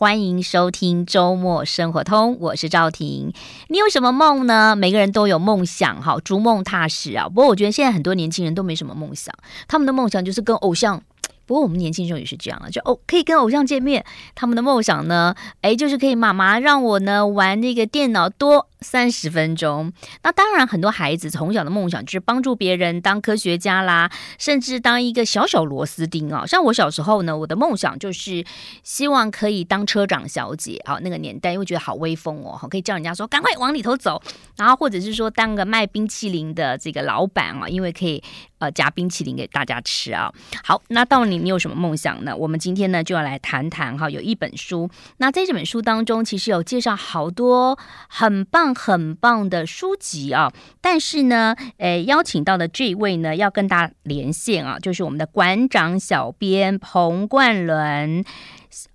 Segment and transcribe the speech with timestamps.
[0.00, 3.32] 欢迎收听周末生活通，我是赵婷。
[3.66, 4.76] 你有什么梦呢？
[4.76, 7.28] 每个人都有梦想，哈，逐梦踏实啊。
[7.28, 9.34] 不过我觉得现在很多年轻人都没什么梦想，
[9.66, 11.02] 他们的梦想就是跟偶像。
[11.48, 19.90] 不过我们年轻时候也是这样啊，就哦可以跟偶像见面，他们的梦想呢，哎，就是可以妈妈让我呢玩那个电脑多三十分钟。
[20.22, 26.44] 那当然，很多孩子从小的梦想就是帮助别人，当科学家啦，甚至当一个小小螺丝钉啊。
[26.44, 28.44] 像我小时候呢，我的梦想就是
[28.82, 30.98] 希望可以当车长小姐啊。
[31.00, 34.20] 那个年代因为觉得好威风哦，可以叫人家说赶快往里头走，
[34.58, 38.22] 然后或者是说当个卖冰淇淋的这个老板啊，因为可以。
[38.58, 40.32] 呃，夹冰淇淋给大家吃啊！
[40.64, 42.36] 好，那到你，你有什么梦想呢？
[42.36, 44.90] 我们今天呢就要来谈谈哈，有一本书。
[45.18, 50.52] 那在这本书当中，其实有介绍好多很棒很棒的书籍啊。
[50.80, 58.24] 但是呢，诶，邀请到的这一位呢，要跟大家连线啊，就是我们的馆长小编彭冠伦。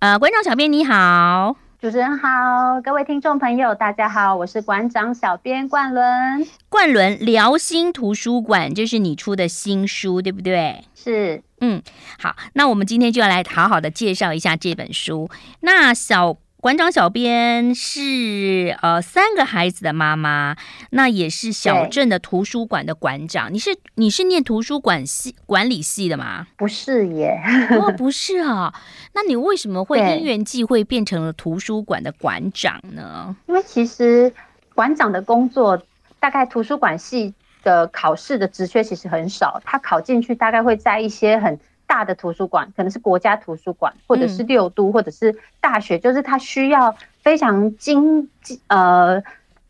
[0.00, 1.63] 呃，馆长小编你好。
[1.84, 6.46] 主持人好，各位听众朋友，大家好，我是馆长小编冠伦。
[6.70, 10.82] 冠伦辽心图书馆，这是你出的新书，对不对？
[10.94, 11.82] 是，嗯，
[12.18, 15.28] 好，那我们今天就要来好好的介绍一下这本书。
[15.60, 16.38] 那小。
[16.64, 20.56] 馆长小编是呃三个孩子的妈妈，
[20.92, 23.52] 那也是小镇的图书馆的馆长。
[23.52, 26.46] 你是你是念图书馆系管理系的吗？
[26.56, 27.38] 不是耶，
[27.78, 28.72] 哦，不是啊。
[29.12, 33.36] 那你为什么会因缘际会变成了图书馆的馆长呢？
[33.46, 34.32] 因为其实
[34.74, 35.82] 馆长的工作，
[36.18, 41.60] 大概图书馆系的考试的职缺其实很少，他考进去大概会在一些很。
[41.86, 48.28] 大的图书馆可能是国家图书馆，或者是六都，或者是大学，就是它需要非常精
[48.68, 49.22] 呃。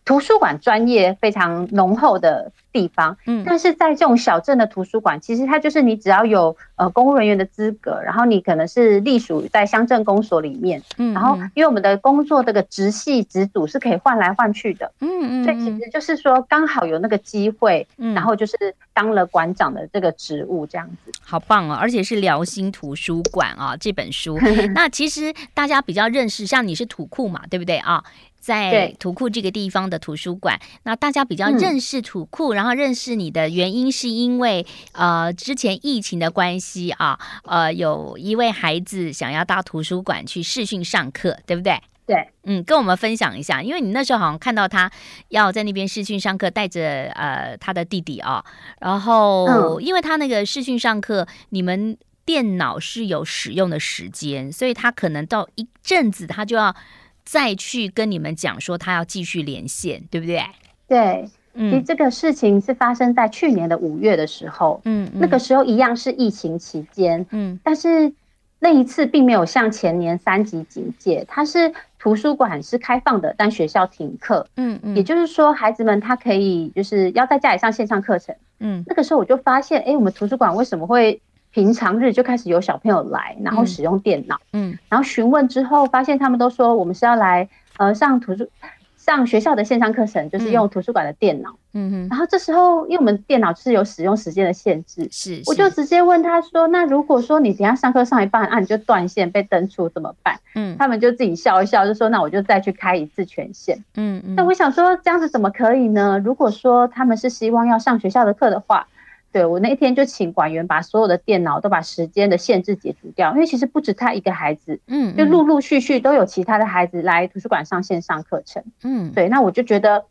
[0.04, 18.56] 图书馆专业非常浓厚的地方，嗯，但是在这种小镇的图书馆，其实它就是你只要有呃公务人员的资格，然后你可能是隶属在乡镇公所里面，嗯，然后因为我们的工作这个直系直组是可以换来换去的，嗯嗯，所以其实就是说刚好有那个机会，嗯，然后就是
[18.92, 21.74] 当了馆长的这个职务这样子，好棒哦！
[21.80, 24.38] 而且是辽心图书馆啊，这本书，
[24.74, 28.04] 那其实大家比较认识，像你是土库嘛，对不对啊？
[28.44, 41.80] 在图库这个地方的图书馆，那大家比较认识图库，嗯，然后认识你的原因是因为呃之前疫情的关系啊，呃有一位孩子想要到图书馆去试训上课，对不对？
[42.06, 44.92] 对，嗯，跟我们分享一下，因为你那时候好像看到他
[45.30, 48.44] 要在那边视讯上课，带着呃他的弟弟啊，
[48.78, 56.76] 然后因为他那个视讯上课，你们电脑是有使用的时间，所以他可能到一阵子他就要。
[57.24, 60.42] 再去跟你们讲说他要继续连线，对不对？
[60.86, 68.12] 对，嗯，其实这个事情是发生在去年的五月的时候，嗯，那个时候一样是疫情期间，嗯，但是
[68.58, 81.20] 那一次并没有像前年三级警戒，它是图书馆是开放的，但学校停课，嗯嗯，也就是说孩子们他可以就是要在家里上线上课程，嗯，那个时候我就发现，哎，我们图书馆为什么会？
[81.54, 88.48] 平常日就开始有小朋友来，然后使用电脑，嗯，嗯，然后询问之后，发现他们都说我们是要来呃上图书
[88.96, 92.08] 上学校的线上课程，就是用图书馆的电脑，嗯哼。
[92.10, 104.34] 然后这时候，因为我们电脑是有使用时间的限制，是，我就直接问他说：“那如果说你等下上课上一半，啊你就断线被登出怎么办？”嗯，他们就自己笑一笑，就说：“那我就再去开一次权限。”嗯嗯。
[104.34, 106.18] 那我想说这样子怎么可以呢？
[106.24, 108.88] 如果说他们是希望要上学校的课的话。
[109.34, 120.04] 对，我那一天就请馆员把所有的电脑都把时间的限制解除掉，因为其实不止他一个孩子，嗯，就陆陆续续都有其他的孩子来图书馆上线上课程，嗯，对，那我就觉得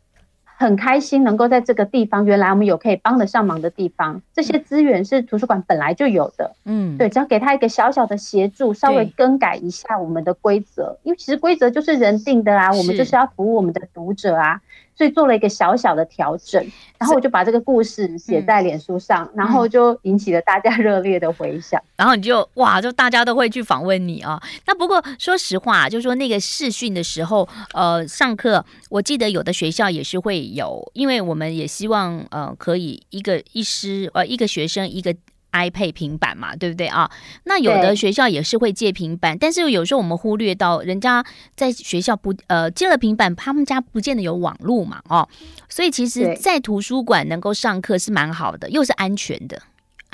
[0.44, 14.60] 很开心，能够在这个地方，原来我们有可以帮得上忙的地方，这些资源是图书馆本来就有的，嗯，对，只要给他一个小小的协助，稍微更改一下我们的规则，因为其实规则就是人定的啊，我们就是要服务我们的读者啊。
[14.96, 16.64] 所以做了一个小小的调整，
[16.98, 21.82] 然后我就把这个故事写在脸书上，然后就引起了大家 热烈的回响。
[21.96, 24.40] 然后你就哇，就大家都会去访问你啊。
[24.66, 35.14] 那不过说实话，就是说那个试训的时候，呃，上课，我记得有的学校也是会有，因为我们也希望呃可以一个一师呃一个学生一个。
[35.54, 37.10] iPad 平板嘛，对不对啊？
[37.44, 41.24] 那有的学校也是会借平板，但是有时候我们忽略到，人家
[41.56, 45.28] 在学校不呃借了平板，他们家不见得有网络嘛，哦，
[45.68, 49.62] 所以其实，在图书馆能够上课是蛮好的，又是安全的。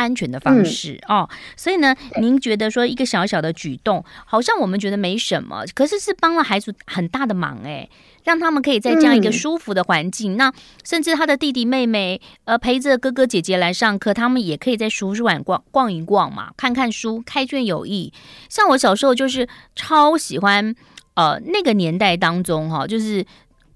[0.01, 7.87] 安全的方式、嗯、哦，所以呢，您觉得说一个小小的举动，好像我们觉得没什么，可是是帮了孩子很大的忙哎，
[8.25, 10.53] 让他们可以在这样一个舒服的环境，嗯、那
[10.83, 18.11] 甚至他的弟弟妹妹呃陪着哥哥姐姐来上课，他们也可以在图书馆逛逛一逛嘛，看看书，开卷有益。
[18.49, 20.75] 像我小时候就是超喜欢
[21.15, 23.27] 呃那个年代当中哈，就是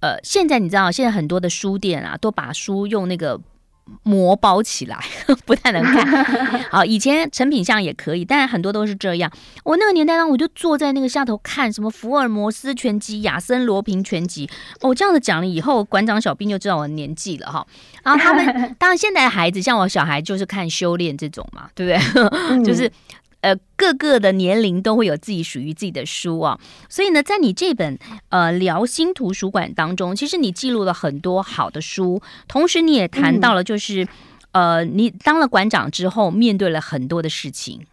[0.00, 3.38] 呃现在你知道现在很多的书店啊都把书用那个。
[4.02, 4.98] 膜包起来
[5.44, 6.24] 不太能看，
[6.70, 9.30] 好，以前成品相也可以，但是很多都是这样。
[9.62, 14.48] 我那个年代呢，我就坐在那个下头看什么福尔摩斯全集、亚森罗平全集。
[14.80, 17.66] 我这样子讲了以后，馆长小兵就知道我的年纪了哈。
[18.02, 18.46] 然后他们
[18.78, 22.30] 当然现在的孩子，像我小孩就是看修炼这种嘛，对不对？
[22.50, 22.90] 嗯、就是。
[23.44, 26.58] 呃，各个的年龄都会有自己属于自己的书啊，
[26.88, 27.98] 所以呢，在你这本
[28.30, 34.04] 呃疗心图书馆当中，其实你记录了很多好的书，同时你也谈到了，就是、
[34.52, 37.86] 嗯、呃，你当了馆长之后，面对了很多的事情，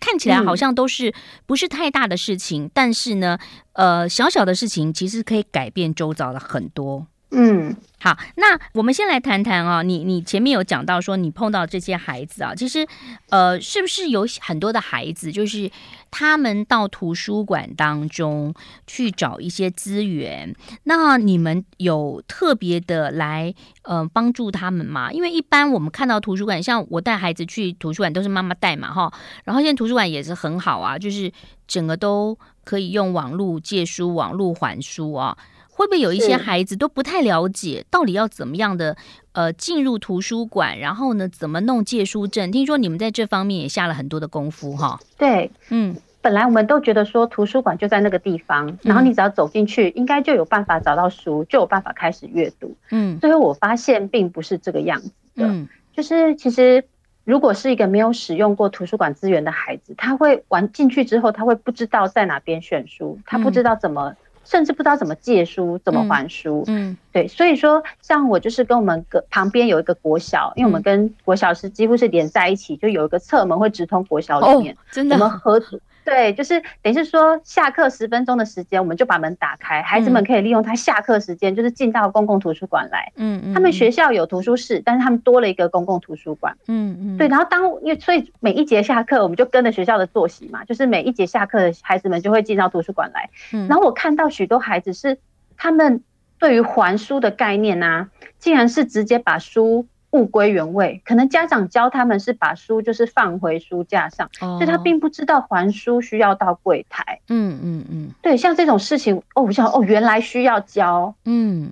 [0.00, 1.14] 看起来好像都是
[1.46, 3.38] 不是太大的事情，嗯、但是呢，
[3.74, 7.06] 呃，小小的事情其实可以改变周遭的很多。
[7.30, 12.86] 嗯，好，那我们先来谈谈啊，你你前面有讲到说你碰到这些孩子啊，其实
[13.28, 15.70] 呃，是不是有很多的孩子，就是
[16.10, 18.54] 他们到图书馆当中
[18.86, 25.12] 去找一些资源，那你们有特别的来呃帮助他们吗？
[25.12, 29.12] 因为一般我们看到图书馆，像我带孩子去图书馆都是妈妈带嘛哈，
[29.44, 31.30] 然后现在图书馆也是很好啊，就是
[31.68, 35.36] 整个都可以用网络借书、网络还书啊。
[35.80, 38.94] 会不会有一些孩子都不太了解到底要怎么样的
[39.32, 42.52] 呃进入图书馆，然后呢怎么弄借书证？
[42.52, 45.00] 听说你们在这方面也下了很多的功夫哈。
[45.16, 52.76] 对，嗯，本来我们都觉得说图书馆就在那个地方，然后你只要走进去，应该就有办法找到书，就有办法开始阅读。
[52.90, 55.46] 嗯，最后我发现并不是这个样子的。
[55.46, 55.66] 嗯，
[55.96, 56.84] 就是其实
[57.24, 64.14] 如果是一个没有使用过图书馆资源的孩子，他会玩进去之后，他会不知道在哪边选书，他不知道怎么。
[64.50, 66.64] 甚至不知道怎么借书，怎么还书。
[66.66, 74.74] 嗯，嗯对，所以说，像我就是跟我们隔旁边有一个国小，因为我们跟国小是几乎是连在一起，就有一个侧门会直通国小里面。
[74.74, 75.80] 哦，真的，我们合组。
[76.04, 83.12] 对，就是等于是说，下课十分钟的时间，我们就把门打开，孩子们可以利用他下课时间，就是进到公共图书馆来。
[83.16, 83.54] 嗯嗯。
[83.54, 86.56] 他们学校有图书室，但是他们多了一个公共图书馆。
[86.68, 87.18] 嗯嗯。
[87.18, 93.28] 对，然后当因为所以每一节下课，我们就跟着学校的作息嘛，就是每一节下课的孩子们就会进到图书馆来。
[93.52, 93.68] 嗯。
[93.68, 95.18] 然后我看到许多孩子是
[95.56, 96.02] 他们
[96.38, 98.08] 对于还书的概念啊，
[98.38, 99.86] 竟然是直接把书。
[100.12, 107.20] 物归原位，可能家长教他们是把书就是放回书架上，哦、所以他并不知道还书需要到柜台。
[107.28, 111.14] 嗯嗯嗯，对，像这种事情，哦，我想哦，原来需要教。
[111.24, 111.70] 嗯，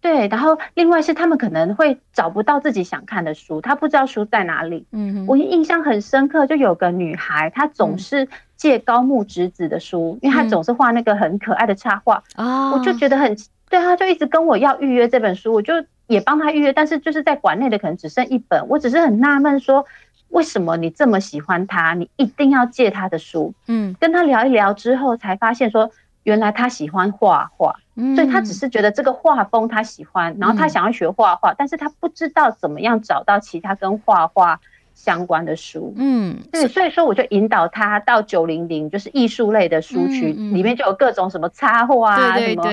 [0.00, 4.86] 对，然后另外是他们可能会找不到自己想看的书，他不知道书在哪里。
[4.92, 8.26] 嗯哼，我印象很深刻，就有个女孩，她总是
[8.56, 12.22] 借高木直子的书，嗯、因为她总是画那个很可爱的插画。
[12.36, 13.36] 哦，我就觉得很，
[13.68, 15.74] 对，她就一直跟我要预约这本书，我就。
[16.06, 18.68] 也帮他预约，但是就是在馆内的可能只剩一本。
[18.68, 19.84] 我只是很纳闷，说
[20.28, 23.54] 为什么你这么喜欢他，你一定要借他的书？
[23.66, 25.90] 嗯，跟他聊一聊之后，才发现说
[26.22, 34.60] 原来他喜欢画画，嗯，所以他只是觉得这个画风他喜欢，然后他想要学画画，但是他不知道怎么样找到其他跟画画
[34.94, 35.92] 相关的书。
[35.96, 42.64] 嗯，对，所以说我就引导他到九零零，就是艺术类的书区，里面就有各种什么插画啊，什么。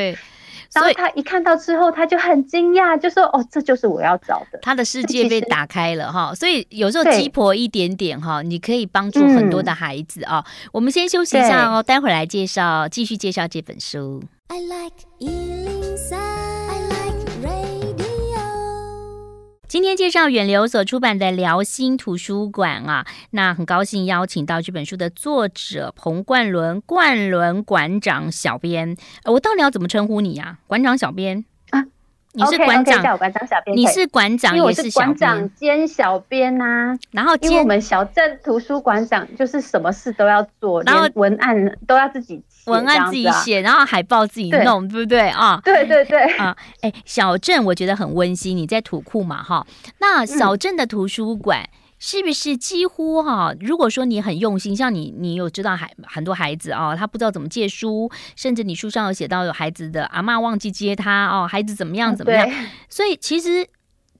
[0.73, 10.43] 然后他一看到之后，他就很惊讶，就说：“哦，这就是我要找的。”他的世界被打开了哈，所以有时候鸡婆一点点哈，你可以帮助很多的孩子啊。
[10.45, 14.23] 嗯、我们先休息一下哦，待会儿来介绍，继续介绍这本书。
[14.47, 16.42] I like
[19.73, 28.95] 今天介绍远流所出版的《辽心图书馆》啊，那很高兴邀请到这本书的作者彭冠伦，冠伦馆长小编。
[29.25, 31.45] 我到底要怎么称呼你呀、馆长小编？
[32.33, 33.77] 你是馆长，叫我馆长小编。
[33.77, 36.99] 你是馆长，也是馆长兼小编呐、啊。
[37.11, 42.43] 然后，因为我们小镇图书馆长就是什么事都要做，然后文案都要自己。
[42.65, 45.59] 文案自己写，然后海报自己弄，对，对不对啊？
[45.65, 46.55] 对对对啊！
[46.81, 48.55] 哎，小镇我觉得很温馨。
[48.55, 49.67] 你在土库嘛，哈，
[49.99, 51.67] 那小镇的图书馆
[52.05, 53.55] 是不是几乎哈？
[53.61, 62.45] 如果说你很用心，像你，你有知道孩很多孩子哦，他不知道怎么借书，甚至你书上有写到有孩子的阿嬷忘记接他哦，孩子怎么样怎么样？
[62.89, 63.65] 所以其实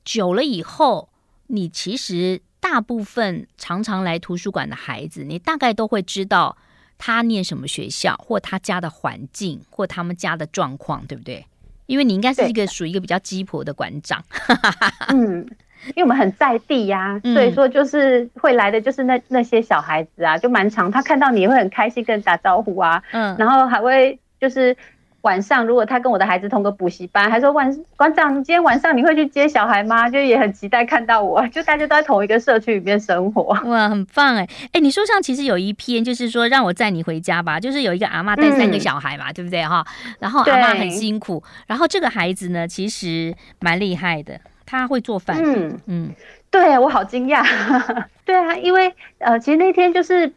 [0.05, 1.09] 久了以后，
[1.47, 6.57] 你其实大部分常常来图书馆的孩子，你大概都会知道。
[6.97, 11.45] 他念什么学校，或他家的环境，或他们家的状况，对不对？
[11.85, 14.23] 因为你应该是一个属于一个比较鸡婆的馆长。
[15.09, 15.45] 嗯，
[15.89, 24.75] 因为我们很在地呀、啊，嗯、所以说就是会来的就是那那些小孩子啊，就蛮常他看到你会很开心，跟你打招呼啊，嗯，然后还会就是
[25.21, 30.09] 晚上如果他跟我的孩子同个补习班，还说晚馆长，你今天晚上你会去接小孩吗？
[30.09, 33.43] 就也很期待看到我，就大家都在同一个社区里面生活。
[33.69, 39.85] 哇，很棒哎哎，你书上其实有一篇就是说让我载你回家吧，就是有一个阿嬷带三个小孩嘛，嗯、对不对哈？
[40.19, 45.38] 然后阿嬷很辛苦，然后这个孩子呢其实蛮厉害的，他会做饭。
[45.41, 46.15] 嗯嗯，嗯
[46.51, 47.43] 对我好惊讶。
[48.25, 50.34] 对啊，因为呃，其实那天就是。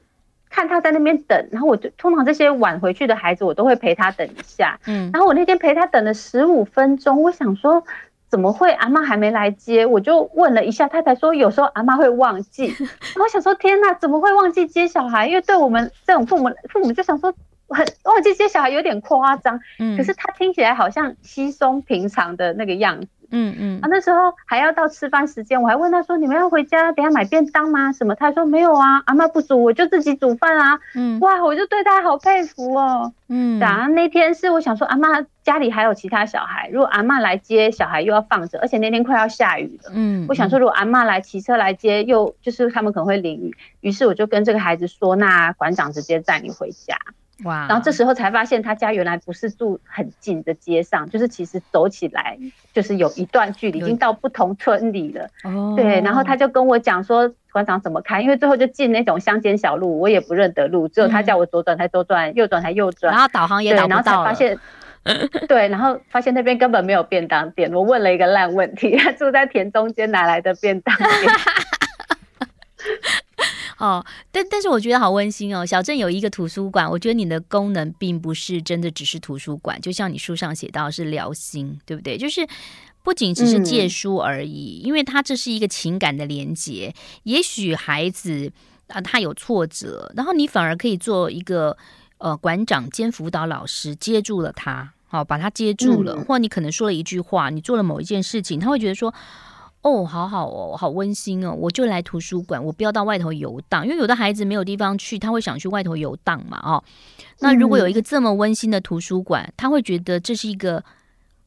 [0.49, 4.79] 看他在那边等，然后我就通常这些晚回去的孩子，我都会陪他等一下。
[4.87, 7.83] 嗯，然后我那天陪他等了十五分钟，我想说
[8.29, 9.85] 怎么会阿妈还没来接？
[9.85, 12.73] 我就问了一下，他才说有时候阿妈会忘记。
[13.21, 15.27] 我想说天哪，怎么会忘记接小孩？
[15.27, 17.35] 因为对我们这种父母，父母就想说
[17.69, 19.61] 很忘记接小孩有点夸张。
[19.81, 23.09] 嗯，可是他听起来好像稀松平常的那个样子。
[23.31, 28.15] 嗯嗯，啊，那时候还要到吃饭时间，我还问他说：“你们要回家，等下买便当吗？”什么？
[28.15, 33.13] 他说：“没有啊，阿嬷不煮，我就自己煮饭啊。”嗯，哇，我就对他好佩服哦。
[33.29, 39.91] 嗯，然后那天是我想说，阿嬷家里还有其他小孩，如果阿嬷来接小孩又要放着，而且那天快要下雨了。
[39.95, 46.97] 嗯，我想说，如果阿嬷来骑车来接，又就是他们可能会淋雨，于是我就跟这个孩子说：“那馆长直接载你回家。”
[47.45, 47.67] 哇！
[47.69, 52.39] 然后这时候才发现，他家原来不是住很近的街上，就是其实走起来
[52.73, 55.29] 就是有一段距离，已经到不同村里了。
[55.45, 56.01] 哦，对。
[56.01, 58.23] 然后他就跟我讲说，馆长怎么开？
[58.23, 63.13] 因为最后就进那种乡间小路，我也不认得路，只有他叫我左转才左转，右转才右转。
[63.13, 63.97] 然后导航也导不到。
[63.97, 64.59] 然后才发现，
[65.47, 67.71] 对，然后发现那边根本没有便当店。
[67.73, 71.09] 我问了一个烂问题：他住在田中间，哪来的便当店？
[73.79, 75.67] 哦，但但是我觉得好温馨哦。
[75.67, 82.17] 小镇有一个图书馆，我觉得你的功能并不是真的只是图书馆，就像你书上写到是疗心，对不对？
[82.17, 82.47] 就是
[83.03, 86.95] 不仅只是借书而已，嗯、因为它这是一个情感的连接。
[87.25, 88.51] 也许孩子
[88.87, 91.77] 啊，他有挫折，然后你反而可以做一个
[92.17, 99.13] 呃馆长兼辅导老师，接住了他，好、哦、把他接住了，嗯、或你可能说了一句话，你做了某一件事情，他会觉得说。
[99.87, 101.55] 哦，好好哦，好温馨哦！
[101.57, 106.83] 我就来图书馆，我不要到外头游荡，因为有的孩子没有地方去，他会想去外头游荡嘛，哦。
[107.39, 110.83] 那如果有一个这么温馨的图书馆，他会觉得这是一个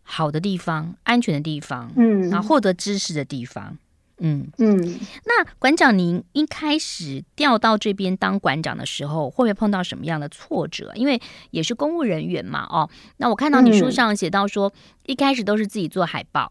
[0.04, 3.78] 好的地方，安全的地方，嗯，然后获得知识的地方，
[4.20, 5.00] 嗯嗯。
[5.26, 10.94] 那馆长，您一开始调到这边当馆长的时候，会不会碰到什么样的挫折？
[10.96, 12.90] 因为也是公务人员嘛，哦。
[13.18, 14.72] 那我看到你书上写到说，
[15.06, 16.50] 一开始都是自己做海报。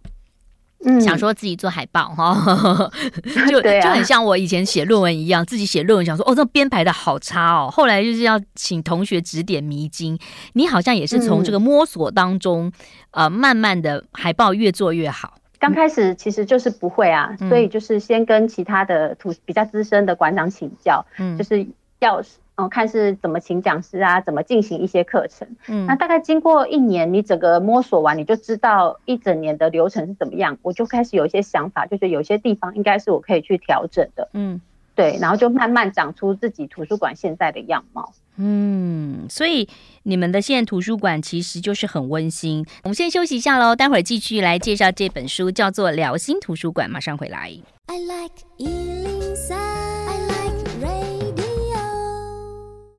[0.84, 2.90] 嗯，想说自己做海报哈，
[3.48, 7.68] 就就很像我以前写论文一样，自己写论文想说哦，这编排的好差哦。
[7.70, 10.18] 后来就是要请同学指点迷津。
[10.52, 12.70] 你好像也是从这个摸索当中，
[13.10, 15.34] 呃，慢慢的海报越做越好。
[15.58, 21.66] 刚开始其实就是不会啊，所以就是先跟其他的图比较资深的馆长请教，嗯，就是
[21.98, 22.22] 要。
[22.58, 25.46] 哦，看是怎么请讲师啊，怎么进行一些课程。
[25.68, 30.58] 嗯，那大概经过一年，你整个摸索完，你就知道一整年的流程是怎么样。
[30.62, 34.28] 我就开始有一些想法，就是有些地方应该是我可以去调整的。
[34.32, 34.60] 嗯，
[34.96, 38.12] 对，然后就慢慢长出自己图书馆现在的样貌。
[38.38, 39.68] 嗯，所以
[40.02, 42.66] 你们的现在图书馆其实就是很温馨。
[42.82, 47.52] 我们先休息一下喽，待会儿继续来介绍这本书，叫做《聊心图书馆》，马上回来。
[47.86, 48.34] I like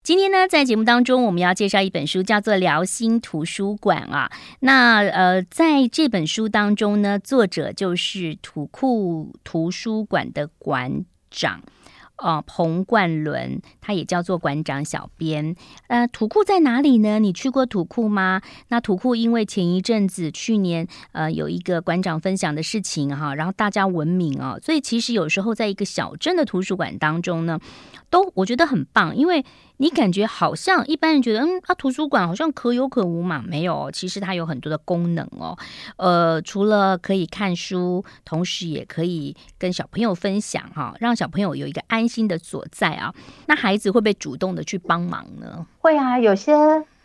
[0.10, 4.32] 今天呢，在节目当中，我们要介绍一本书，叫做《辽心图书馆》啊。
[4.62, 11.62] 那呃，在这本书当中呢，作者就是土库图书馆的馆长。
[12.18, 15.56] 哦，彭冠伦，他也叫做馆长小编。
[15.88, 17.20] 呃，土库在哪里呢？
[17.20, 18.42] 你去过土库吗？
[18.70, 27.58] 那土库因为前一阵子去年呃有一个馆长分享的事情哈，然后大家闻名哦，所以其实有时候在一个小镇的图书馆当中呢，
[28.10, 29.46] 都我觉得很棒，因为
[29.82, 35.58] 你感觉好像一般人觉得嗯啊图书馆好像可有可无嘛，没有，其实它有很多的功能哦。
[35.96, 43.14] 呃，除了可以看书，同时也可以跟小朋友分享哈，让小朋友有一个安心的所在啊，
[43.48, 45.66] 那孩子会不会主动的去帮忙呢？
[45.80, 46.54] 会啊，有些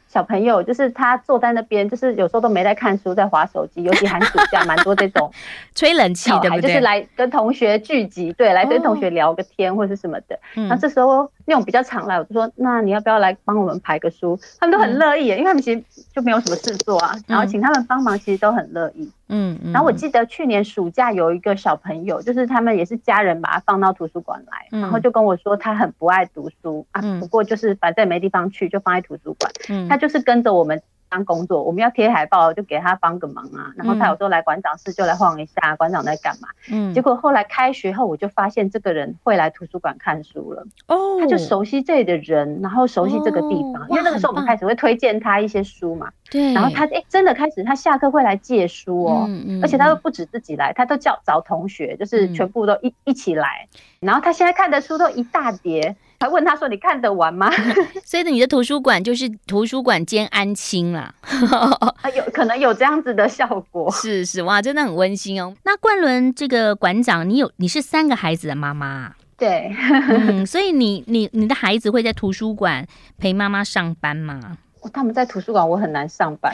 [0.08, 5.30] 小朋友就是他坐在那边，就是有时候都没在看书，在划手机，尤其寒暑假蛮多这种
[5.74, 10.38] 吹冷气的，就是来跟同学聚集，对，来跟同学聊个天或是什么的。
[10.54, 14.38] 那、哦、这时候那种比较常来，我就说，那你要不要来帮我们排个书？
[14.60, 15.82] 他们都很乐意，嗯、因为他们其实
[16.14, 19.10] 就没有什么事做啊，然后请他们帮忙，其实都很乐意。
[19.23, 19.23] 嗯，
[19.72, 29.50] 然后我记得去年暑假有一个小朋友，就是他们也是家人把他放到图书馆来，嗯、然后就跟我说他很不爱读书、嗯、啊，不过就是反正也没地方去，就放在图书馆。
[29.68, 33.72] 嗯，他就是跟着我们当工作，我们要贴海报，就给他帮个忙啊。
[33.76, 36.48] 然后他有时候来馆长室就来晃一下，馆长在干嘛？
[36.70, 40.66] 嗯，结果后来开学后，我就发现这个人会来图书馆看书了。
[40.88, 46.10] 哦，他就熟悉这里的人，然后熟悉这个地方，哦、因为那个时候我们开始会推荐他一些书嘛。
[46.30, 53.68] 对，然后他哎、欸，真的开始他下课会来借书哦，嗯嗯、而且他都不止自己来，他都叫找同学，就是全部都一、嗯、一起来。
[54.00, 55.96] 然后他现在看的书都一大叠。
[56.20, 57.50] 还问他说：“你看得完吗？”
[58.04, 61.14] 所以你的图书馆就是图书馆兼安亲啦，
[62.16, 63.90] 有可能有这样子的效果。
[63.90, 65.54] 是是哇，真的很温馨哦。
[65.64, 69.74] 那冠伦这个馆长，你有你是三个孩子的妈妈，对，
[70.08, 72.86] 嗯， 所以你你你的孩子会在图书馆
[73.18, 74.56] 陪妈妈上班吗？
[74.92, 76.52] 他们在图书馆，我很难上班，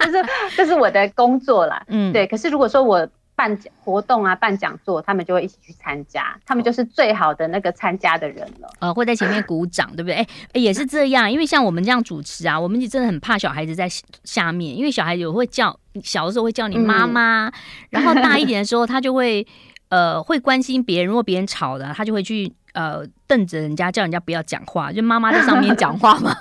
[0.00, 0.24] 就是
[0.56, 1.82] 这是我的工作啦。
[1.88, 2.26] 嗯，对。
[2.26, 3.08] 可是如果说我。
[3.40, 8.68] 办活动啊，办讲座，他们就会一起去参加，他们就是最好的那个参加的人了。
[8.80, 10.16] 呃，会在前面鼓掌，对不对？
[10.16, 13.88] 哎、欸，也是这样，因为像我们这样主持啊，我们就真的很怕小孩子在
[14.24, 17.52] 下面，因为小孩子有会叫，小的时候会叫你妈妈，嗯、
[17.88, 19.46] 然后大一点的时候，他就会
[19.88, 26.36] 呃会关心别人，如果别人吵的，他就会去呃瞪着人家，叫人家不要讲话，就妈妈在上面讲话嘛。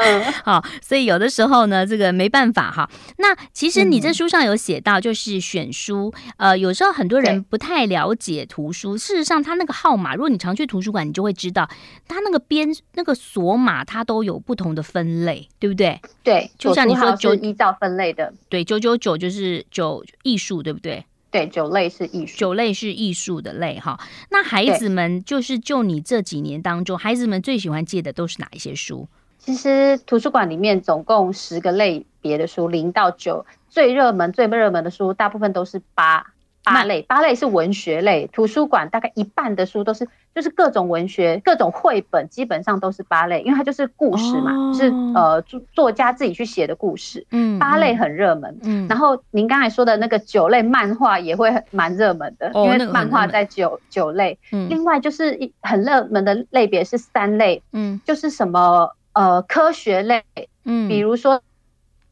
[0.00, 2.88] 嗯， 好，所以有的时候呢，这个没办法哈。
[3.18, 8.96] 那其实你这书上有写到，就是选书，嗯、呃，有时候很多人不太了解图书。
[8.96, 11.68] 事实上，它那个号码，如果你常去图书馆，你就会知道，
[12.08, 16.00] 它那个编那个锁码，它都有不同的分类，对不对？
[16.22, 21.04] 对，就像你说九依照分类的，对，九九九就是九艺术，对不对？
[21.30, 23.98] 对，九类是艺术，九类是艺术的类哈。
[24.30, 29.08] 那孩子们就是就你这几年当中，孩子们最喜欢借的都是哪一些书？
[29.44, 36.24] 其实图书馆里面总共十个类别的书，零到九，最热门、最热门的书大部分都是八
[36.62, 38.26] 八类，八类是文学类。
[38.32, 47.26] 图书馆大概一半的书都是，就是各种文学、各种绘本，基本上都是八类，因为它就是故事嘛，哦、是呃作作家自己去写的故事。
[47.30, 48.58] 嗯，八类很热门。
[48.62, 54.38] 嗯，然后您刚才说的那个九类漫画也会蛮热门的，哦、因为漫画在九九类。
[54.52, 57.62] 嗯，另外就是一很热门的类别是三类。
[57.72, 58.88] 嗯，就是什么？
[59.14, 60.22] 呃，科学类，
[60.64, 61.40] 嗯，比如说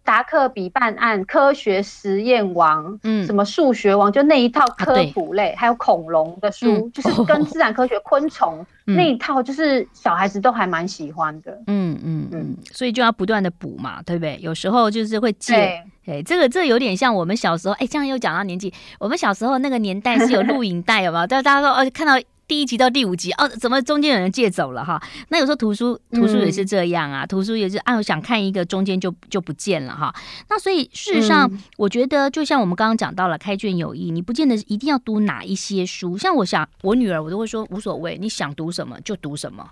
[0.04, 11.52] 达克比办案、科学实验王，嗯，什么数学王，就那一套科普类，啊、还有恐龙的书，嗯、就是跟自然科学、哦、昆虫 那一套，就是小孩子都还蛮喜欢的。
[11.66, 14.38] 嗯嗯嗯，所以就要不断的补嘛，对不对？
[14.40, 21.26] 有时候就是会借，哎对，这个这个、有点像我们小时候，哎，这样又讲到年纪，我们小时候那个年代是有录影带，有没有？
[21.26, 22.14] 大家说，哦，看到。
[22.52, 25.02] 第一集到第五集哦，怎么中间有人借走了哈？
[25.30, 30.14] 那有时候图书图书也是这样啊，嗯、图书也是啊，我想看一个，中间就就不见了哈。
[30.50, 36.18] 那所以事实上，嗯、我觉得就像我们刚刚讲到了开卷有益，你不见得一定要读哪一些书。
[36.18, 39.66] 像我想我女儿，我都会说无所谓，你想读什么就读什么。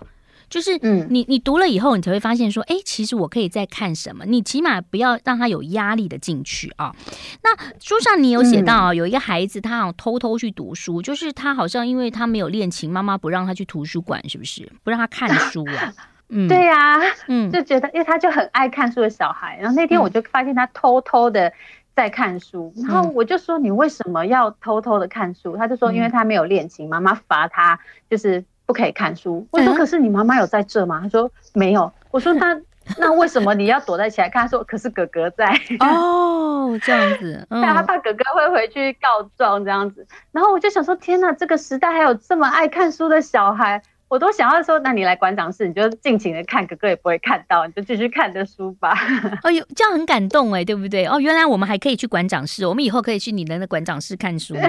[0.51, 0.77] 就是
[1.09, 4.25] 你，你读了以后，你才会发现说，哎，其实我可以再看什么。
[4.25, 6.93] 你起码不要让他有压力的进去啊。
[7.41, 14.69] 那书上你有写到，有一个孩子他好像偷偷去读书，就是他好像因为他没有练琴，妈妈不让他去图书馆，是不是？
[14.83, 15.93] 不让他看书啊？
[16.27, 21.53] 嗯，对呀，嗯，就觉得因为他就很爱看书的小孩，然后那天我就发现他偷偷的
[21.95, 25.55] 在看书，然后我就说，你为什么要偷偷的看书？
[25.55, 28.43] 他就说因为他没有练琴，妈妈罚他就是。
[28.65, 29.45] 不可以看书。
[29.51, 32.57] 我说：“可是你妈妈有在这吗？”他说：“没有。”我说：“那
[32.97, 40.05] 那为什么你要躲在起来看？”他说：“可是哥哥在。”哦，这样子， 嗯、他怕哥哥会回去告状这样子。
[40.31, 48.93] 然后我就想说：“天哪，这个时代还有这么爱看书的小孩！”我都想要说：“那你来馆长室，你就尽情的看，哥哥也不会看到，你就继续看着书吧。
[49.43, 51.05] ”哎呦，这样很感动哎，对不对？
[51.05, 54.61] 哦，原来我们还可以去馆长室，我们以后可以去你的那馆长室看书吗？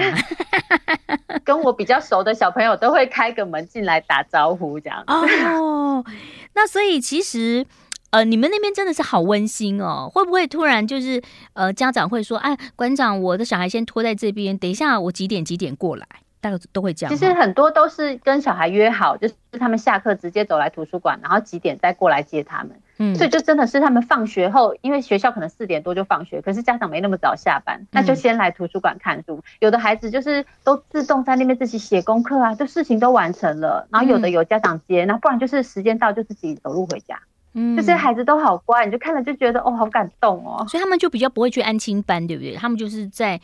[1.43, 6.03] 跟我比较熟的小朋友都会开个门进来打招呼，这样哦。
[6.53, 7.65] 那所以其实，
[8.11, 10.09] 呃，你们那边真的是好温馨哦。
[10.13, 11.21] 会不会突然就是，
[11.53, 16.05] 呃，家长会说，哎，馆长，我的小孩先拖在这边，等一下我几点几点过来。
[16.41, 17.15] 大概都会这样。
[17.15, 22.71] 其实很多都是跟小孩约好，就是他们下课直接走来图书馆，然后几点再过来接他们。
[22.97, 29.35] 嗯，所以就真的是他们放学后，因为学校可能四点多就放学，可是家长没那么早下班，那就先来图书馆看书。
[29.37, 33.87] 嗯、有的孩子就是都自动在那边自己写功课啊，就事情都完成了。
[33.91, 37.19] 然后有的有家长接，那不然就是时间到就自己走路回家。
[37.53, 40.65] 嗯，这些孩子都好乖，你就看了就觉得哦，好感动哦。
[40.67, 42.55] 所以他们就比较不会去安亲班，对不对？
[42.55, 43.39] 他们就是在。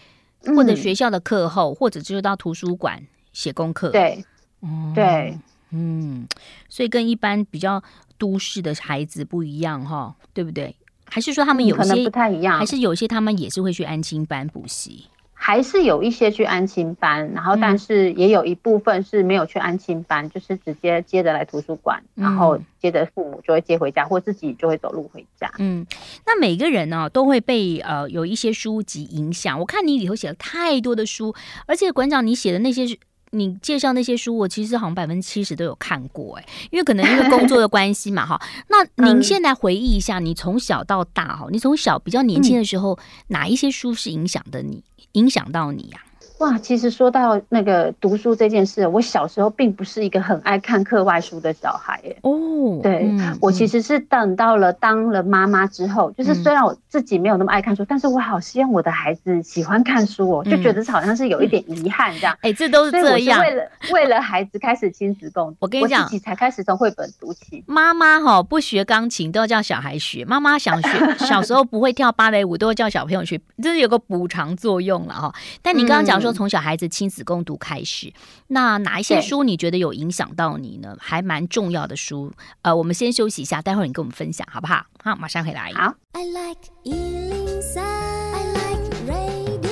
[0.56, 3.90] 或者学校的课后，嗯、或者就是到图书馆写功课。
[3.90, 4.24] 对，
[4.62, 5.38] 嗯、对，
[5.72, 6.26] 嗯，
[6.70, 7.84] 所以跟一般比较
[8.20, 10.76] 都市的孩子不一样哈，对不对？
[11.06, 12.60] 还是说他们有些、嗯、可能不太一样？
[12.60, 15.06] 还是有些他们也是会去安亲班补习？
[15.42, 25.50] 还是有一些去安亲班，然后但是也有一部分是没有去安亲班，嗯、就是直接接着来图书馆，然后接着父母就会接回家，或自己就会走路回家。
[25.58, 25.88] 嗯，
[26.26, 29.58] 那每个人呢、哦、都会被呃有一些书籍影响。
[29.58, 31.34] 我看你里头写了太多的书，
[31.66, 32.86] 而且馆长你写的那些
[33.32, 38.42] 你介绍那些书，我其实好像百分之七十都有看过哎，因为可能因为工作的关系嘛哈。
[38.70, 44.84] 那您现在回忆一下，你从小到大哈，你从小比较年轻的时候，嗯、哪一些书是影响的你？
[45.14, 46.09] 影响到你呀、啊？
[46.40, 52.18] 哇，其实说到那个读书这件事，我小时候并不是一个很爱看课外书的小孩耶。
[52.22, 62.34] 哦，对、嗯、我其实是等到了当了妈妈之后，嗯、就是虽然我自己没有那么爱看书，嗯、但是我好希望我的孩子喜欢看书哦，嗯、就觉得好像是有一点遗憾这样。
[62.42, 63.42] 哎、欸，这都是这样。
[63.42, 67.62] 为了为了孩子开始亲子共读，我跟你讲，我自己才开始从绘本读起。
[67.68, 75.34] 妈妈哈不学钢琴都要叫小孩学，妈妈想学 小时候不会跳芭蕾舞都要叫小朋友学，这是有个补偿作用了哈。
[75.62, 77.10] 但你刚刚讲说从小孩子亲。
[77.10, 78.14] 子共读开始，
[78.50, 80.96] 那哪一些书你觉得有影响到你呢？
[81.00, 82.32] 还蛮重要的书。
[82.62, 84.86] 呃，我们先休息一下，待会儿你跟我们分享好不好？
[85.04, 85.72] 好，马上回来。
[85.74, 85.96] 好。
[86.12, 89.70] I like 103, I like radio。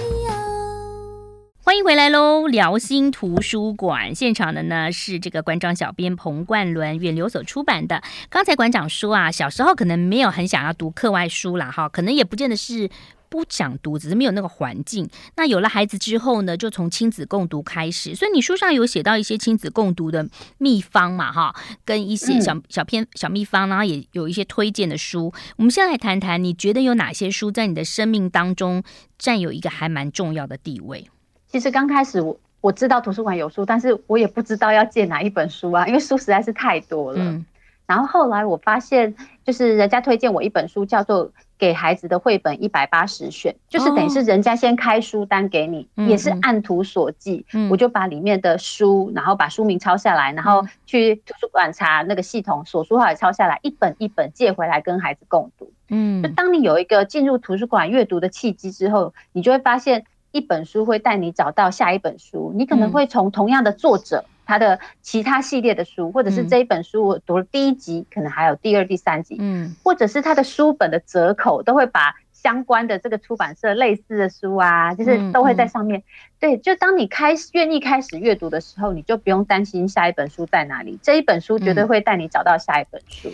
[1.61, 2.47] 欢迎回来喽！
[2.47, 8.01] 辽心图书馆现场的呢是这个馆长小编彭冠伦，远流所出版的。
[8.31, 12.89] 刚才馆长说啊，小时候可能没有很想要读课外书啦，哈，可能也不见得是。
[13.29, 15.09] 不想读，只是没有那个环境。
[15.35, 18.15] 那有了孩子之后呢，就从亲子共读开始。
[18.15, 25.33] 所以你书上有写到一些亲子共读的秘方嘛，哈，跟一些小小篇小秘方，然后也有一些推荐的书。
[25.57, 28.83] 我们先来谈谈，你觉得有哪些书在你的生命当中
[29.17, 31.07] 占有一个还蛮重要的地位？
[31.47, 37.23] 其实刚开始我我知道图书馆有书，但是我也不知道要借哪一本书啊，因为书实在是太多了。
[37.23, 37.45] 嗯。
[37.85, 47.43] 然后后来我发现，就是人家推荐我一本书，叫做《给孩子的绘本一百八十选》，就是等于是人家先开书单给你，哦、也是按图索骥。
[47.53, 55.71] 嗯、我就把里面的书，然后把书名抄下来，然后去图书馆查那个系统，索书号也抄下来，一本一本借回来跟孩子共读。
[55.89, 64.25] 嗯，就当你有一个进入图书馆阅读的契机之后，你就会发现一本书会带你找到下一本书，你可能会从同样的作者。
[64.47, 76.01] 他的其他系列的书，或者是这一本书我读了第一集，嗯、可能还有第二、第三集，嗯，或者是他的书本的折扣，都会把相关的这个出版社类似的书啊，就是都会在上面。
[76.39, 83.29] 对，就当你开始愿意开始阅读的时候，你就不用担心下一本书在哪里，这一本书绝对会带你找到下一本书。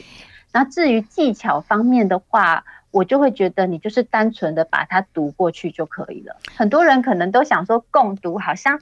[0.52, 6.38] 那、嗯、至于技巧方面的话，我就会觉得你就是单纯的把它读过去就可以了。
[6.56, 8.80] 很多人可能都想说共读，好像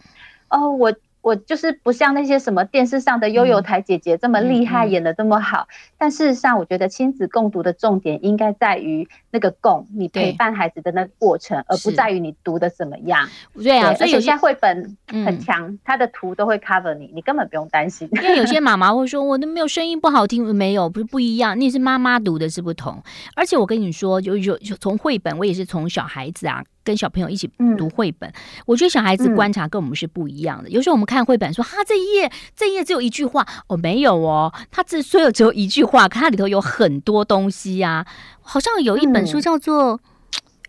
[0.48, 0.94] 哦我。
[1.21, 5.67] 我就是不像那些什么电视上的悠悠台姐姐这么厉害，演的这么好。
[6.02, 13.30] 但事实上，我觉得亲子共读的重点应该在于那个共，你陪伴孩子的那个过程，而不在于你读的怎么样。
[13.54, 18.10] 对啊，所以有些绘本很强，它的图都会 cover 你，你根本不用担心。
[18.14, 21.60] 因为有些 妈妈会说，我都没有声音不好听，没有，不是不一样。
[21.60, 23.00] 你是妈妈读的是不同，
[23.36, 26.64] 而且我跟你说，就有从绘本，我也是从小孩子啊。
[26.84, 28.34] 跟小朋友一起读绘本，嗯、
[28.66, 30.68] 我觉得小孩子观察跟我们是不一样的。
[30.68, 38.08] 嗯、有时候我们看绘本说，哈，这一页这一页只有一句话，哦，没有哦，他只所有只有一句话，可它里头有很多东西呀、啊。
[38.41, 39.99] 好像有一本书叫做，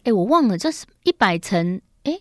[0.04, 2.18] 哎、嗯，我忘了，这是一百层，哎，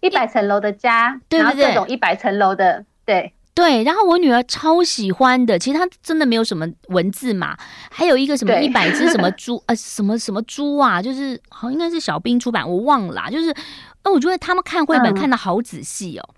[0.00, 3.32] 一百层楼的家，对对对，各种一百层楼的，对。
[3.54, 7.54] 对，然后我女儿超喜欢的，其实她真的没有什么文字嘛，
[7.90, 13.54] 还有一个什么一百只什么 猪对呃什么什么猪啊，就是好像应该是小兵出版，我忘了啦，就是，
[14.04, 16.34] 呃我觉得他们看绘本看的好仔细哦，嗯、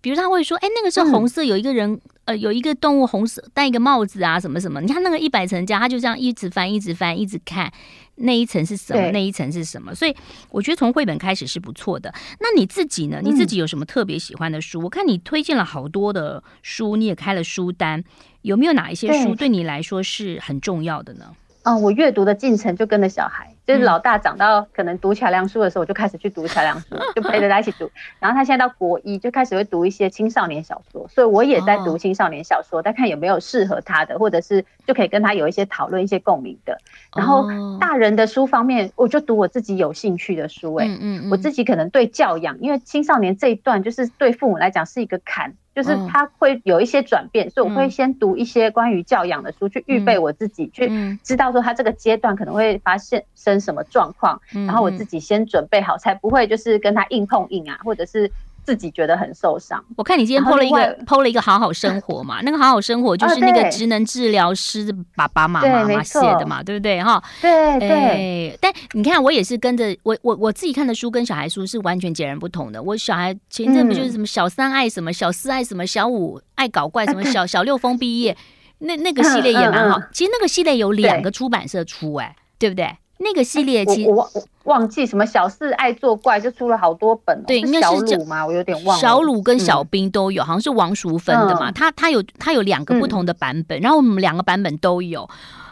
[0.00, 7.72] 比如他会说，哎，那个是红色，有一个人，嗯、呃，有一个动物红色戴一个帽子啊，什么什么，你看那个一百层家，他就这样一直翻，一直翻，一直看。
[8.16, 9.10] 那一层是什么？
[9.10, 9.94] 那一层是什么？
[9.94, 10.14] 所以
[10.50, 12.14] 我觉得从绘本开始是不错的。
[12.38, 13.20] 那你自己呢？
[13.22, 14.80] 你自己有什么特别喜欢的书？
[14.80, 18.04] 嗯、我看你推荐了好多的书，你也开了书单，
[18.42, 21.34] 有没有哪一些书对你来说是很重要的呢？
[21.64, 23.53] 嗯，我阅读的进程就跟着小孩。
[23.66, 27.90] 就是老大长到可能读桥梁书的时候，我就开始去读桥梁书， 就陪着他一起读。
[28.18, 36.78] 然后他现在到国一，就开始会读一些青少年小说，所以我也在读青少年小说，再看有没有适合他的，或者是就可以跟他有一些讨论、一些共鸣的。
[37.16, 37.46] 然后
[37.78, 40.74] 大人的书方面，我就读我自己有兴趣的书。
[40.74, 50.90] 哎，嗯嗯，我自己可能对教养，因为青少年这一段就是对父母来讲是一个坎，就是他会有一些转变，所以我会先读一些关于教养的书，去预备我自己，去
[51.22, 58.30] 知道说他这个阶段可能会发现生什么状况，然后我自己先准备好，才不会就是跟他硬碰硬啊，或者是
[58.64, 59.84] 自己觉得很受伤。
[59.96, 67.22] 我看你今天 PO 了一个 PO 了一个好好生活嘛，那个好好生活就是那个职能治疗师爸爸妈妈妈写的嘛，对不对哈？
[67.42, 68.58] 对对。
[68.60, 72.82] 但你看，我也是跟着我我我自己看的书跟小孩书是完全截然不同的。
[72.82, 78.34] 我小孩前阵不就是什么小三爱什么，小四爱什么，小五爱搞怪什么，小 小六封毕业，
[78.78, 80.00] 那那个系列也蛮好。
[80.10, 82.96] 其实那个系列有两个出版社出，哎，对不对？
[83.18, 89.00] 那个系列其实我我忘记什么小四爱作怪就出了好多本，对，应该是小鲁嘛，我有点忘了。
[89.00, 91.70] 小鲁跟小兵都有，好像是王淑芬的嘛。
[91.70, 95.28] 他他有他有两个不同的版本，然后我们两个版本都有，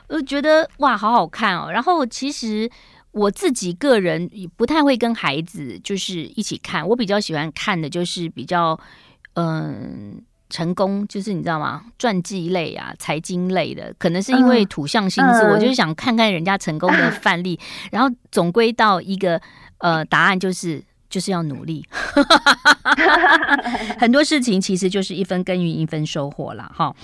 [0.09, 1.71] 我觉得哇，好好看哦。
[1.71, 2.71] 然后其实
[3.11, 8.79] 我自己个人也不太会跟孩子就是一起看，我比较喜欢看的就是比较
[9.35, 10.23] 嗯。
[10.53, 11.83] 成功就是你知道吗？
[11.99, 17.59] 传记类啊，财经类的，可能是因为土象星座，我就是想看看人家成功的范例，
[17.91, 19.41] 然后总归到一个
[19.79, 21.83] 呃答案，就是就是要努力。
[23.99, 26.95] 很多事情其实就是一分耕耘一分收获啦哈。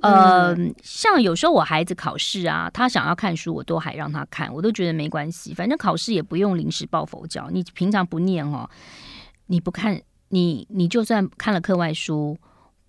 [0.00, 7.48] 呃，像有时候我孩子考试啊，他想要看书，我都还让他看，我都觉得没关系，反正考试也不用临时抱佛脚。
[7.50, 8.70] 你平常不念哦，
[9.46, 12.38] 你不看，你你就算看了课外书。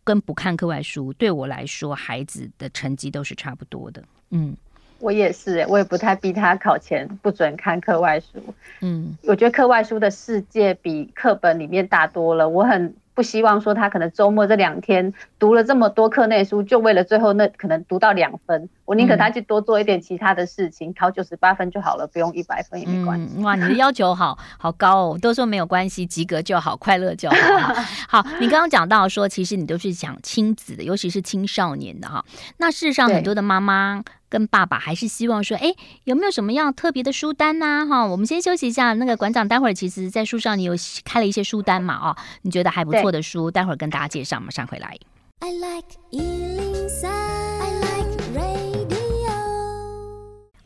[0.05, 4.01] 跟不看课外书，对我来说，孩子的成绩都是差不多的。
[4.29, 4.55] 嗯，
[4.99, 8.41] 我也是，我也不太逼他考前不准看课外书。
[8.79, 12.47] 嗯，我觉得课外书的世界比课本里面大多了。
[12.47, 12.95] 我很。
[13.15, 18.69] 不希望说他可能周末这两天读了这么多课内书，就为了最后那可能读到两分。
[18.83, 23.33] 我宁可他去多做一点其他的事情，考九十八分就好了，不用一百分也没关系。
[23.37, 23.43] 嗯。
[23.43, 27.35] 哇，你的要求好好高哦，都说没有关系，及格就好，快乐就好。
[28.07, 32.23] 好，你刚刚讲到说，其实你都是讲亲子的，尤其是青少年的哈。
[32.57, 34.03] 那事实上，很多的妈妈。
[34.35, 37.87] 跟爸爸还是希望说，哎，有没有什么样特别的书单呢？
[37.89, 38.91] 哈，我们先休息一下。
[38.91, 40.73] 那个馆长，待会儿其实在书上你有
[41.05, 41.95] 开了一些书单嘛？
[41.95, 44.37] 哦，你觉得还不错的书，待会儿跟大家介绍。
[44.41, 44.97] 马上回来。
[45.39, 45.87] I like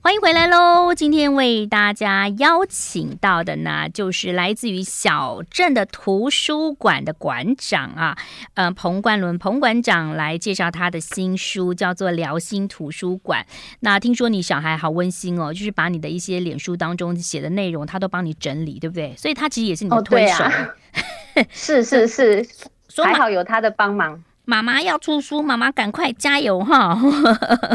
[0.02, 0.96] 欢迎回来喽！
[0.96, 8.18] 今天为大家邀请到的呢，就是来自于小镇的图书馆的馆长啊，
[8.54, 13.46] 呃，彭冠伦彭馆长来介绍他的新书，叫做《辽心图书馆》。
[13.82, 19.14] 那听说你小孩好温馨哦，就是把你的一些脸书当中写的内容，他都帮你整理，对不对？
[19.18, 20.46] 所以他其实也是你的推手。
[20.48, 22.48] 哦啊、是是是，
[23.04, 24.24] 还好有他的帮忙。
[24.50, 27.00] 妈妈要出书，妈妈赶快加油哈！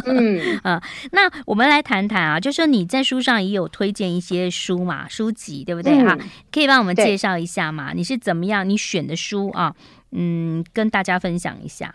[0.06, 0.82] 嗯啊，
[1.12, 6.16] 那我们来谈谈啊，就是说你在书上也有推荐一些书嘛，书籍对不对哈？
[6.20, 7.92] 嗯、可以帮我们介绍一下嘛？
[7.94, 8.68] 你是怎么样？
[8.68, 9.76] 你选的书啊？
[10.10, 11.94] 嗯，跟大家分享一下。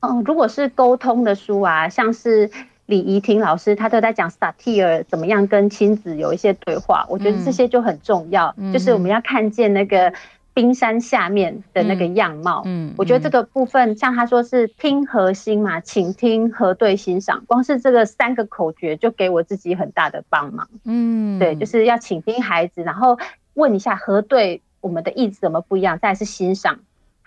[0.00, 2.50] 哦，如果是沟通的书啊，像是
[2.86, 10.10] 李怡婷老师，他都在讲萨提尔怎么样跟亲子有一些对话，我觉得这些就很重要，嗯、就是我们要看见那个。
[10.56, 23.18] 冰山下面的那个样貌，嗯，嗯，我觉得这个部分，像他说是听核心嘛，请听、核对、欣赏，光是这个三个口诀就给我自己很大的帮忙，嗯，对，就是要倾听孩子，然后
[23.52, 26.78] 问一下核对我们的意思怎么不一样，再是欣赏。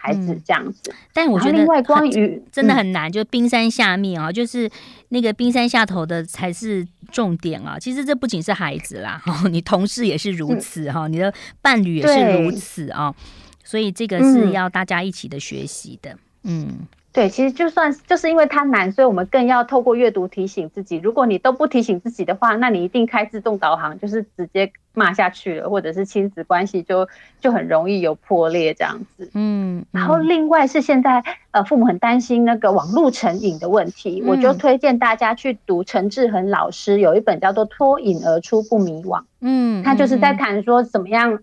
[0.02, 4.70] 孩子这样子，嗯、但我觉得另外关于真的很难，嗯、就冰山下面啊，就是
[5.10, 7.78] 那个冰山下头的才是重点啊。
[7.78, 13.18] 其实这不仅是孩子啦，哈， 你同事也是如此哈，嗯、你的伴侣也是如此啊，对
[13.66, 16.12] 所以这个是要大家一起的学习的，
[16.44, 16.68] 嗯。
[16.70, 20.98] 嗯对，其实就算就是因为它难，所以我们更要透过阅读提醒自己。
[20.98, 27.08] 如果你都不提醒自己的话，那你一定开自动导航，就是直接骂下去了，或者是亲子关系就
[27.40, 29.30] 就很容易有破裂这样子。
[29.34, 39.20] 嗯，嗯然后另外是现在呃父母很担心那个网络成瘾的问题，嗯、我就推荐大家去读陈志恒老师有一本叫做《脱颖而出不迷惘》。
[39.40, 41.40] 嗯，他就是在谈说怎么样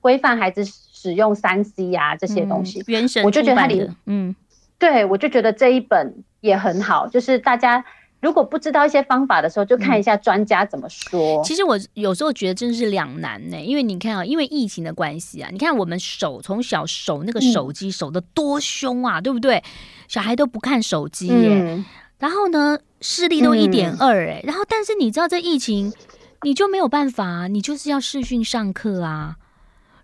[0.00, 2.80] 规范孩子使用三 C 呀这些东西。
[2.80, 4.34] 嗯、原神我就觉得他里嗯。
[4.76, 7.84] 对，我就觉得这一本也很好，就是大家
[8.24, 11.44] 如果不知道一些方法的时候，就看一下专家怎么说。
[11.44, 19.62] 其实我有时候觉得真是两难呢，因为你看啊，因为疫情的关系啊，你看我们手从小手那个手机手的多凶啊，对不对？
[20.08, 21.84] 小孩都不看手机耶，
[22.18, 25.92] 然后呢视力都一点二哎，然后但是你知道这疫情，
[26.40, 29.36] 你就没有办法，你就是要视讯上课啊。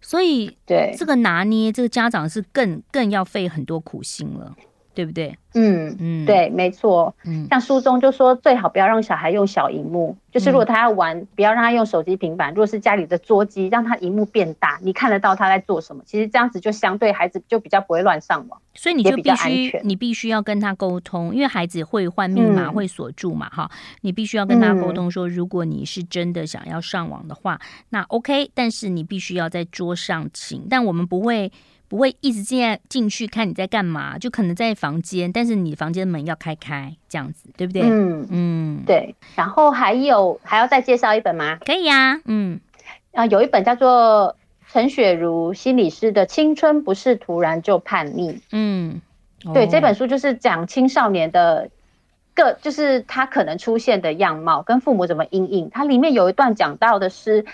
[0.02, 4.54] 所以，对这个拿捏，这个家长是更更要费很多苦心了。
[4.94, 5.36] 对不对？
[5.54, 7.14] 嗯嗯，对，没错。
[7.24, 12.50] 嗯，像书中就说，最好不要让小孩用小荧幕，嗯、就是如果他要玩，不要让他用手机、平板。
[12.50, 16.02] 如果是家里的桌机，让他荧幕变大，你看得到他在做什么。
[16.06, 23.68] 其实这样子就相对孩子就比较不会乱上网，所以你就必须你必须要跟他沟通，因为孩子会换密码、嗯、会锁住嘛，哈。
[24.02, 31.50] 你必须要跟他沟通说，如果你是真的想要上网的话，那 OK，但是你必须要在桌上请，但我们不会。
[31.90, 37.82] 不会一直进进去看你在干嘛，就可能在房间，但是你房间门要开开，这样子，对不对？
[37.82, 39.16] 嗯嗯，对。
[39.34, 41.58] 然后还有还要再介绍一本吗？
[41.66, 42.60] 可以呀、啊，嗯
[43.12, 44.36] 啊，有一本叫做
[44.70, 48.34] 陈雪如心理师的《青春不是突然就叛逆》。
[48.52, 49.00] 嗯，
[49.44, 51.68] 哦、对，这本书就是讲青少年的
[52.36, 55.68] 个，就是他可能出现的样貌跟父母怎么阴影。
[55.72, 57.44] 它里面有一段讲到的是。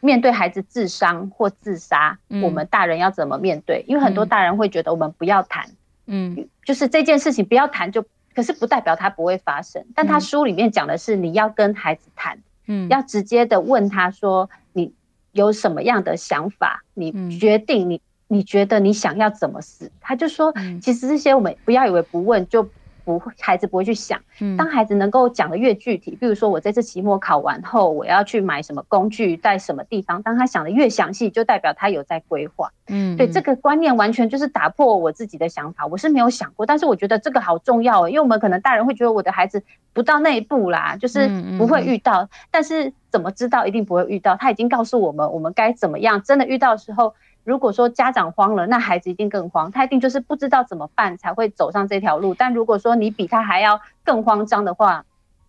[0.00, 3.84] 面对孩子自伤或自杀，嗯，我们大人要怎么面对？
[3.88, 5.66] 因为很多大人会觉得我们不要谈，
[6.06, 8.04] 嗯，就是这件事情不要谈，就
[8.34, 9.84] 可是不代表它不会发生。
[9.94, 14.92] 但他书里面讲的是，你要跟孩子谈，嗯，要直接的问他说，你
[15.32, 16.82] 有什么样的想法？
[16.94, 19.90] 你决定你你觉得你想要怎么死？
[20.00, 22.68] 他就说，其实这些我们不要以为不问就。
[23.06, 24.20] 不会，孩子不会去想。
[24.58, 30.20] 当孩子能够讲得越具体，比如说我这次期末考完后，我要去买什么工具，在什么地方。
[30.24, 32.72] 当他想的越详细，就代表他有在规划。
[32.88, 35.86] 嗯，对，这个观念完全就是打破我自己的想法。
[35.86, 42.28] 我是没有想过，但是我觉得这个好重要，因为我们可能大人会觉得我的孩子不到那一步啦，就是不会遇到。
[42.50, 44.34] 但是怎么知道一定不会遇到？
[44.34, 46.20] 他已经告诉我们，我们该怎么样。
[46.22, 47.14] 真的遇到的时候。
[47.46, 52.34] 如果说家长慌了，那孩子一定更慌，他一定就是不知道怎么办才会走上这条路。
[52.34, 55.04] 但如果说你比他还要更慌张的话，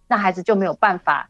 [0.07, 1.27] 那孩子就没有办法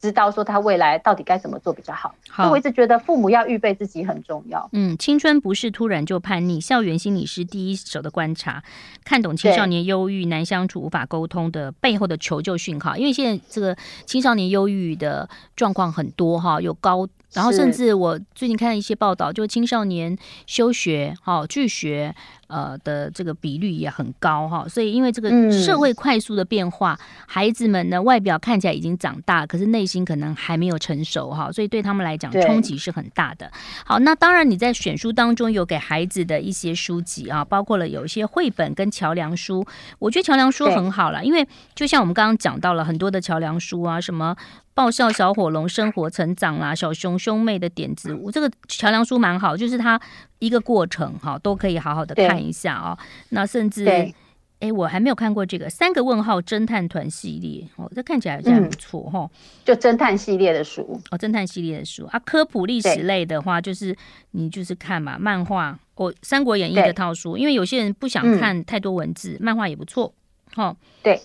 [0.00, 2.14] 知道说他未来到底该怎么做比较好。
[2.30, 4.66] 好，所以我一直觉得父母要预备自己很重要。
[4.72, 8.64] 嗯，青春不是突然就叛逆，校园心理师第一手的观察，
[9.04, 12.96] 看懂青少年忧郁、难相处、无法沟通的背后的求救讯号。
[12.96, 17.06] 因为现在这个青少年忧郁的状况很多哈，有高。
[17.32, 20.16] 然后，甚至我最近看了一些报道，就青少年
[20.46, 22.12] 休学、哈拒学，
[22.48, 24.66] 呃的这个比率也很高哈。
[24.68, 31.52] 所以，因为这个社会快速的变化，嗯、孩子们呢外表看起来已经长大，可是内心可能还没有成熟哈。
[31.52, 33.48] 所以对他们来讲，冲击是很大的。
[33.84, 39.64] 好，那当然你在选书当中有给孩子的一些书籍啊，包括了有一些绘本跟桥梁书。
[40.00, 44.36] 我觉得桥梁书很好了，因为就像我们刚刚讲到了很多的桥梁书啊，什么。
[44.72, 50.00] 爆笑小火龙生活成长啦，小熊兄妹的点子，我这个桥梁书蛮好，就是它
[50.38, 52.96] 一个过程哈，都可以好好的看一下哦。
[53.30, 54.14] 那甚至哎、
[54.60, 59.30] 欸，我还没有看过这个三个问号侦探团系列哦，这看起来好像还不错哈、嗯。
[59.64, 63.94] 就侦探系列的书哦，侦探系列的书啊，科普历史类的话，就是
[64.30, 70.14] 你就是看嘛，漫画哦，《三国演义》的套书，因为有些人不想看太多文字，嗯、漫画也不错
[70.54, 70.76] 哈。
[71.02, 71.20] 对。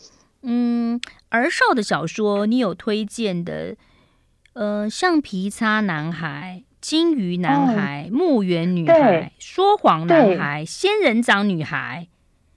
[0.46, 3.76] 嗯，儿少的小说，你有推荐的？
[4.54, 12.08] 呃，橡皮擦男孩、金鱼男孩、墓园女孩、说谎男孩、仙人掌女孩，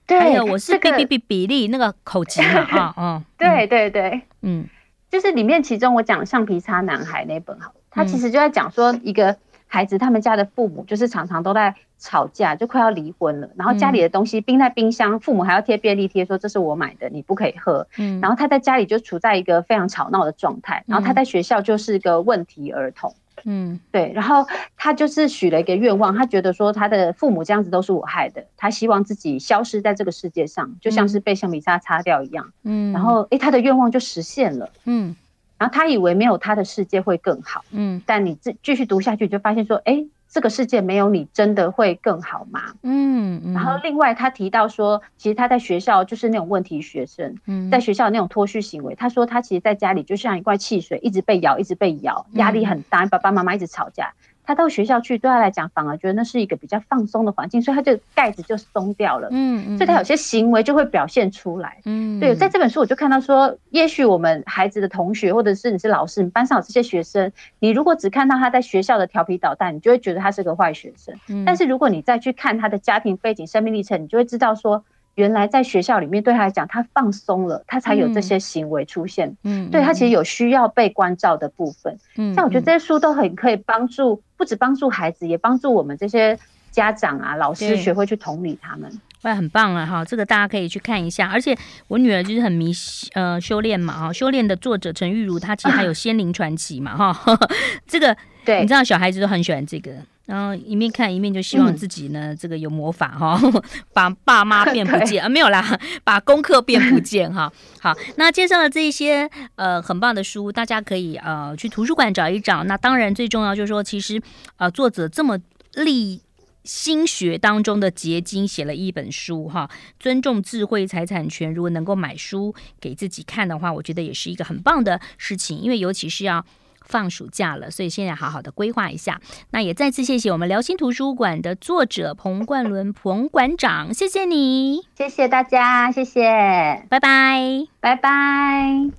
[0.07, 3.23] 还有我是比比比比利那个口琴嘛 啊啊！
[3.37, 4.65] 对对对，嗯，
[5.09, 9.37] 就是里面其中我讲橡皮擦男孩那本好，他其实就在讲说一个。
[9.71, 13.47] 孩子他们家的父母就是常常都在吵架，就快要离婚了。
[13.55, 17.87] 然后家里的东西冰在冰箱，父母还要贴便利贴说，这是我买的，你不可以喝。
[17.97, 20.83] 嗯，然后他在家里就处在一个非常吵闹的状态。
[20.87, 23.13] 然后他在学校就是一个问题儿童。
[23.45, 24.11] 嗯，对。
[24.13, 32.51] 然后他就是许了一个愿望，他觉得说他的父母这样子都是我害的，他希望自己消失在这个世界上，就像是被橡皮擦擦掉一样。
[32.63, 34.69] 嗯，然后诶，他的愿望就实现了。
[34.85, 35.15] 嗯。
[35.59, 42.61] 然后他以为没有他的世界会更好，嗯，但你继继续读下去就发现说，哎，这个世界没有你真的会更好吗？
[42.83, 54.13] 嗯，嗯，然后另外他提到说，其实他在学校就是那种问题学生，嗯，在学校那种脱序行为，他说他其实在家里就像一罐汽水，一直被摇，一直被摇，压力很大，爸爸妈妈一直吵架。
[54.49, 59.27] 他到学校去，对他来讲反而觉得那是一个比较放松的环境，所以他就盖子就松掉了。
[59.29, 61.77] 嗯嗯，所以他有些行为就会表现出来。
[61.85, 71.15] 嗯，对，在这本书我就看到说，也许我们孩子的同学，或者是你是老师，你班上有这些学生，你如果只看到他在学校的调皮捣蛋，你就会觉得他是个坏学生。
[71.27, 74.83] 嗯，但是如果你再去看他的家庭背景、生命历程，你就会知道说。
[75.15, 79.35] 原来在学校里面，对他来讲，他放松了，他才有这些行为出现。
[79.43, 81.97] 嗯，对他其实有需要被关照的部分。
[82.15, 86.39] 嗯，像我觉得这些书都很可以帮助，不止帮助孩子，也帮助我们这些
[86.71, 88.89] 家长啊、老师学会去同理他们。
[89.23, 89.85] 哇，很棒啊！
[89.85, 91.27] 哈，这个大家可以去看一下。
[91.27, 91.53] 而且
[91.89, 92.71] 我女儿就是很迷
[93.15, 97.37] 呃修炼嘛，哈，修炼的作者陈玉如，她其实还有 仙灵传奇嘛，哈，
[97.85, 99.91] 这个对，你知道小孩子都很喜欢这个。
[100.29, 103.41] 然后一面看一面就希望自己呢，嗯、这个有魔法哈，
[103.91, 107.51] 把爸妈变不见 啊，没有啦， 把功课变不见哈。
[107.81, 112.63] 好，那介绍了这一些呃很棒的书，大家可以呃去图书馆找一找。
[112.65, 114.21] 那当然最重要就是说，其实
[114.57, 115.35] 呃作者这么
[115.73, 116.21] 立
[116.63, 119.67] 心学当中的结晶写了一本书哈，
[119.99, 121.51] 尊重智慧财产权。
[121.51, 126.45] 如果能够买书给自己看的话，我觉得也是一个很棒的事情，因为尤其是要。
[126.89, 129.21] 放暑假了，所以现在好好的规划一下。
[129.51, 138.89] 那也再次谢谢我们辽新图书馆的作者彭冠伦彭馆长，谢谢你，谢谢大家，谢谢，拜拜，拜拜。